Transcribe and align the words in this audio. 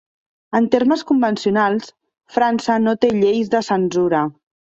En 0.59 0.69
termes 0.75 1.03
convencionals, 1.11 1.91
França 2.39 2.79
no 2.87 2.95
té 3.07 3.13
lleis 3.19 3.53
de 3.55 3.63
censura. 3.71 4.25